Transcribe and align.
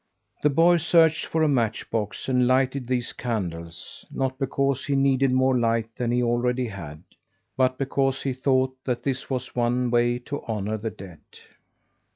The 0.41 0.49
boy 0.49 0.77
searched 0.77 1.27
for 1.27 1.43
a 1.43 1.47
matchbox 1.47 2.27
and 2.27 2.47
lighted 2.47 2.87
these 2.87 3.13
candles, 3.13 4.03
not 4.09 4.39
because 4.39 4.83
he 4.83 4.95
needed 4.95 5.31
more 5.31 5.55
light 5.55 5.95
than 5.95 6.09
he 6.09 6.23
already 6.23 6.65
had; 6.69 7.03
but 7.55 7.77
because 7.77 8.23
he 8.23 8.33
thought 8.33 8.75
that 8.83 9.03
this 9.03 9.29
was 9.29 9.55
one 9.55 9.91
way 9.91 10.17
to 10.17 10.41
honour 10.45 10.77
the 10.79 10.89
dead. 10.89 11.19